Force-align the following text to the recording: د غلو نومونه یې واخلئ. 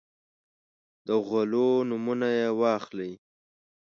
د 1.07 1.09
غلو 1.27 1.69
نومونه 1.89 2.27
یې 2.39 2.47
واخلئ. 2.59 3.11